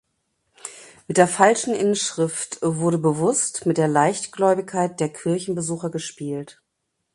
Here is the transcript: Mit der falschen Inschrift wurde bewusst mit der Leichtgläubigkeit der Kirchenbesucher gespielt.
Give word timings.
Mit 1.07 1.17
der 1.17 1.27
falschen 1.27 1.75
Inschrift 1.75 2.57
wurde 2.63 2.97
bewusst 2.97 3.67
mit 3.67 3.77
der 3.77 3.87
Leichtgläubigkeit 3.87 4.99
der 4.99 5.13
Kirchenbesucher 5.13 5.91
gespielt. 5.91 6.59